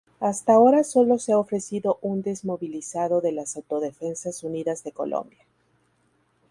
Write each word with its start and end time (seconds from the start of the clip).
Hasta 0.19 0.53
ahora 0.53 0.83
sólo 0.83 1.19
se 1.19 1.31
ha 1.33 1.37
ofrecido 1.37 1.99
un 2.01 2.23
desmovilizado 2.23 3.21
de 3.21 3.33
las 3.33 3.55
Autodefensas 3.55 4.43
Unidas 4.43 4.83
de 4.83 4.93
Colombia. 4.93 5.45